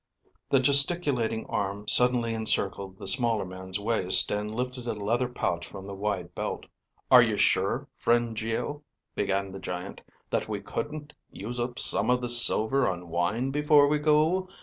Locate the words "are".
7.11-7.21